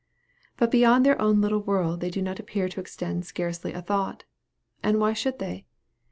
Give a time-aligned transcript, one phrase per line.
[0.57, 4.23] But beyond their own little world they do not appear to extend scarcely a thought.
[4.81, 5.67] And why should they?